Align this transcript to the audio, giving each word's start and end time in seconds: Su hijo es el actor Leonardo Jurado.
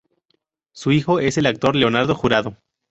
Su 0.73 0.91
hijo 0.91 1.19
es 1.19 1.37
el 1.37 1.45
actor 1.45 1.75
Leonardo 1.75 2.15
Jurado. 2.15 2.57